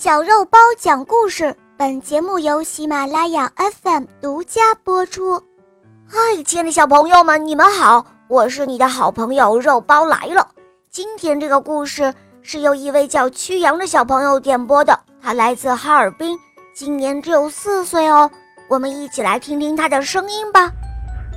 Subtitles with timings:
[0.00, 3.50] 小肉包讲故事，本节目由喜马拉雅
[3.82, 5.42] FM 独家播出。
[6.06, 10.46] 嗨，亲爱的小朋友们，你们好，我是你的好朋友肉包来了。
[10.88, 16.38] 今天这个故事是由一位叫曲阳的小朋友点播的，他来自哈尔滨，
[16.72, 18.30] 今年只有四岁哦。
[18.68, 20.70] 我们一起来听听他的声音吧。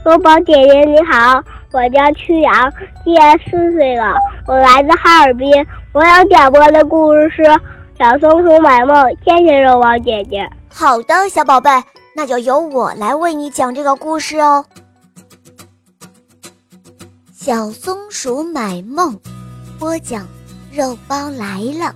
[0.05, 2.71] 肉包姐姐你好，我叫曲阳，
[3.03, 4.13] 今年四岁了，
[4.45, 5.51] 我来自哈尔滨。
[5.93, 7.61] 我要点播的故事是。
[8.01, 10.49] 小松鼠买梦，谢谢肉包姐姐。
[10.67, 11.69] 好的，小宝贝，
[12.15, 14.65] 那就由我来为你讲这个故事哦。
[17.31, 19.15] 小松鼠买梦，
[19.77, 20.27] 播讲，
[20.71, 21.93] 肉包来了。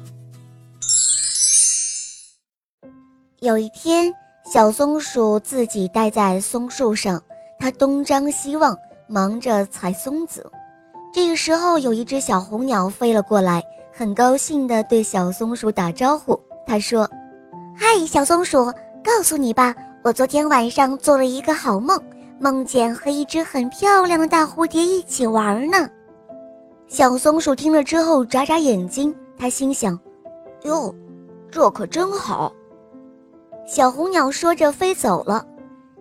[3.39, 4.13] 有一天，
[4.45, 7.19] 小松鼠自己待在松树上，
[7.57, 8.77] 它东张西望，
[9.07, 10.51] 忙着采松子。
[11.11, 13.63] 这个时候，有一只小红鸟飞了过来。
[13.97, 16.37] 很高兴地对小松鼠打招呼。
[16.67, 17.09] 他说
[17.73, 18.65] ：“嗨，小松鼠，
[19.01, 19.73] 告诉你吧，
[20.03, 21.97] 我昨天晚上做了一个好梦，
[22.37, 25.87] 梦见和一只很漂亮的大蝴蝶一起玩呢。”
[26.89, 29.97] 小松鼠听了之后眨眨眼睛，他心想
[30.63, 30.93] ：“哟，
[31.49, 32.51] 这可真好。”
[33.65, 35.45] 小红鸟说着飞走了。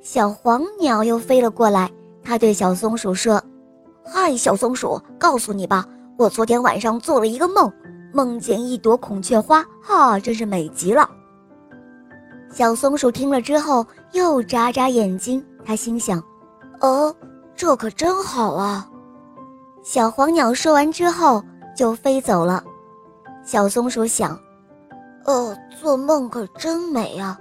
[0.01, 1.89] 小黄鸟又飞了过来，
[2.25, 3.41] 它对小松鼠说
[4.05, 5.87] ：“嗨，小松鼠，告诉你吧，
[6.19, 7.73] 我昨天晚上做了一个梦。”
[8.15, 11.11] 梦见一朵孔雀花，哈，真是美极了。
[12.49, 16.23] 小松鼠听了之后又眨眨眼睛，它心想
[16.81, 17.13] ：“哦，
[17.57, 18.89] 这可真好啊。”
[19.83, 21.43] 小黄鸟说完之后
[21.77, 22.63] 就飞走了。
[23.45, 24.39] 小松鼠想
[25.27, 27.37] ：“哦，做梦可真美啊！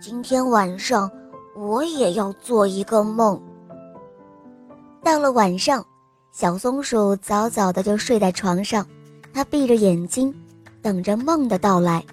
[0.00, 1.10] 今天晚上
[1.54, 3.38] 我也要做一个梦。”
[5.04, 5.84] 到了晚上，
[6.32, 8.86] 小松鼠早早的就睡在床上。
[9.34, 10.32] 他闭着眼睛，
[10.80, 12.04] 等着梦的到来。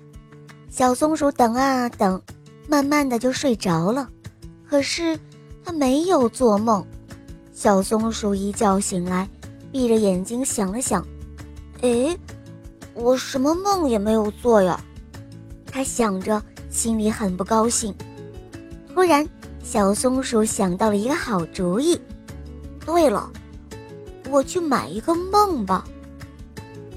[0.69, 2.19] 小松鼠等啊等，
[2.67, 4.09] 慢慢的就睡着了。
[4.67, 5.19] 可是
[5.63, 6.83] 他没有做梦。
[7.53, 9.29] 小松鼠一觉醒来，
[9.71, 11.05] 闭着眼睛想了想，
[11.81, 12.17] 哎，
[12.95, 14.83] 我什么梦也没有做呀。
[15.67, 16.41] 他想着，
[16.71, 17.93] 心里很不高兴。
[18.95, 19.29] 突然，
[19.61, 22.01] 小松鼠想到了一个好主意。
[22.83, 23.29] 对了，
[24.31, 25.85] 我去买一个梦吧。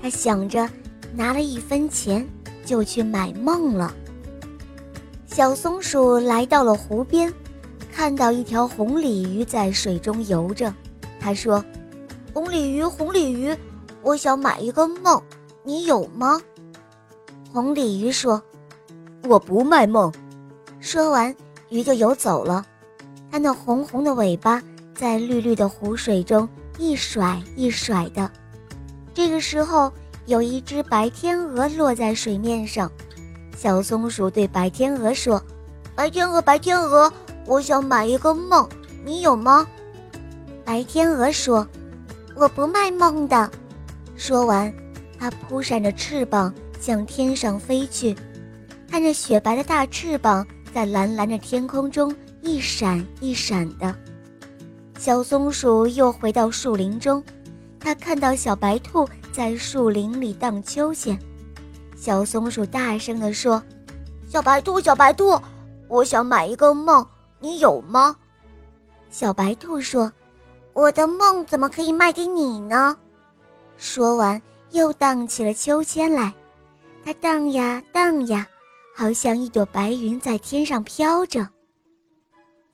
[0.05, 0.69] 他想着，
[1.15, 2.29] 拿了一分钱
[2.63, 3.95] 就去买梦了。
[5.25, 7.33] 小松鼠来到了湖边，
[7.91, 10.75] 看到一条红鲤鱼在水中游着。
[11.19, 11.65] 他说
[12.35, 13.57] ：“红鲤鱼，红鲤鱼，
[14.03, 15.23] 我想买一个梦，
[15.63, 16.39] 你有吗？”
[17.51, 18.43] 红鲤鱼说
[19.27, 20.13] ：“我不卖梦。”
[20.81, 21.35] 说完，
[21.71, 22.67] 鱼就游走了。
[23.31, 24.63] 它那红红的尾巴
[24.95, 28.31] 在绿绿的湖水中一甩一甩的。
[29.15, 29.91] 这个时候，
[30.27, 32.91] 有一只白天鹅落在水面上。
[33.57, 35.41] 小松鼠对白天鹅说
[35.95, 37.11] ：“白天鹅，白天鹅，
[37.47, 38.69] 我想买一个梦，
[39.05, 39.65] 你有吗？”
[40.67, 41.67] 白天鹅说
[42.35, 43.49] ：“我不卖梦的。”
[44.17, 44.73] 说完，
[45.17, 48.17] 它扑扇着翅膀向天上飞去，
[48.91, 50.45] 看着雪白的大翅膀
[50.75, 53.95] 在蓝蓝的天空中一闪一闪的。
[54.99, 57.23] 小松鼠又回到树林中。
[57.85, 61.19] 他看到小白兔在树林里荡秋千，
[61.95, 63.63] 小松鼠大声地说
[64.27, 65.39] ：“小白兔，小白兔，
[65.87, 67.07] 我想买一个梦，
[67.41, 68.17] 你有吗？”
[69.11, 70.11] 小白兔说
[70.73, 72.97] ：“我的梦怎么可以卖给你呢？”
[73.77, 74.41] 说完，
[74.71, 76.33] 又荡起了秋千来。
[77.05, 78.49] 它荡呀荡呀，
[78.97, 81.47] 好像一朵白云在天上飘着。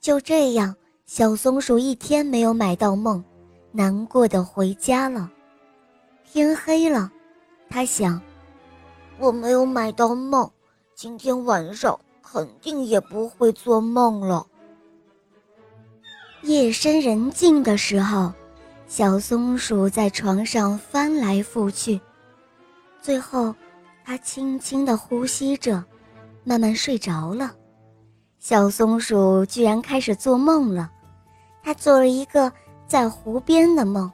[0.00, 0.72] 就这样，
[1.04, 3.25] 小松鼠一天没有买到梦。
[3.72, 5.31] 难过的回家了。
[6.25, 7.10] 天黑了，
[7.69, 8.20] 他想，
[9.19, 10.50] 我没有买到梦，
[10.94, 14.47] 今天晚上肯定也不会做梦了。
[16.42, 18.32] 夜深人静的时候，
[18.86, 22.00] 小松鼠在床上翻来覆去，
[23.00, 23.54] 最后，
[24.04, 25.84] 它轻轻地呼吸着，
[26.44, 27.55] 慢慢睡着了。
[28.38, 30.90] 小松鼠居然开始做梦了，
[31.62, 32.52] 它做了一个。
[32.90, 34.10] 在湖边的梦，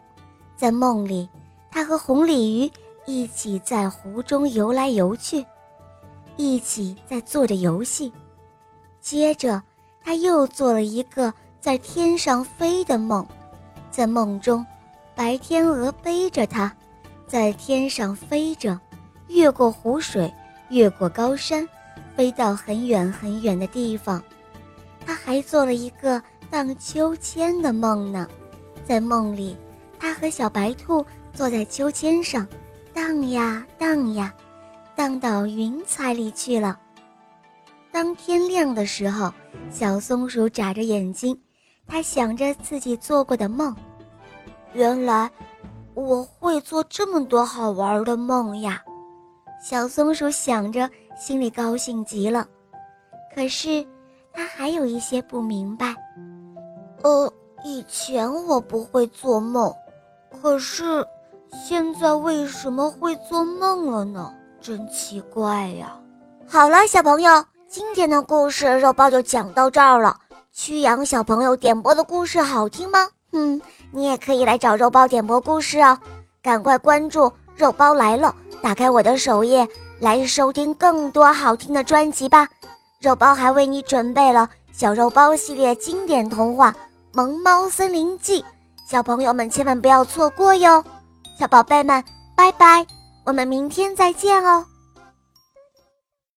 [0.55, 1.27] 在梦里，
[1.71, 2.71] 他和红鲤鱼
[3.07, 5.43] 一起在湖中游来游去，
[6.37, 8.13] 一起在做着游戏。
[9.01, 9.63] 接着，
[10.05, 13.27] 他又做了一个在天上飞的梦，
[13.91, 14.63] 在梦中，
[15.15, 16.71] 白天鹅背着他，
[17.27, 18.79] 在天上飞着，
[19.29, 20.31] 越过湖水，
[20.69, 21.67] 越过高山，
[22.15, 24.23] 飞到很远很远的地方。
[25.07, 28.29] 他还做了一个荡秋千的梦呢。
[28.87, 29.57] 在梦里，
[29.99, 31.05] 他和小白兔
[31.35, 32.47] 坐在秋千上，
[32.95, 34.33] 荡呀荡呀，
[34.95, 36.79] 荡到云彩里去了。
[37.91, 39.33] 当天亮的时候，
[39.71, 41.37] 小松鼠眨着眼睛，
[41.87, 43.75] 它想着自己做过的梦。
[44.73, 45.29] 原来
[45.95, 48.81] 我会做这么多好玩的梦呀！
[49.61, 52.47] 小松鼠想着，心里高兴极了。
[53.35, 53.85] 可是，
[54.33, 55.95] 它还有一些不明白。
[57.03, 57.33] 呃，
[57.69, 59.75] 以前我不会做梦，
[60.41, 61.05] 可是
[61.53, 64.33] 现在为什么会做梦了呢？
[64.61, 65.99] 真奇怪呀！
[66.47, 67.45] 好了，小朋友。
[67.69, 70.17] 今天的故事肉包就讲到这儿了。
[70.53, 73.09] 曲阳小朋友点播的故事好听吗？
[73.33, 73.61] 嗯，
[73.91, 75.99] 你也可以来找肉包点播故事哦。
[76.41, 78.33] 赶快关注“肉包来了”，
[78.63, 79.67] 打开我的首页
[79.99, 82.49] 来收听更多好听的专辑吧。
[83.01, 86.71] 肉包还为你准备了小肉包系列经典童话
[87.17, 88.43] 《萌猫森林记》，
[88.87, 90.85] 小朋友们千万不要错过哟。
[91.41, 92.05] 小宝贝们，
[92.37, 92.87] 拜拜，
[93.25, 94.67] 我们明天再见哦。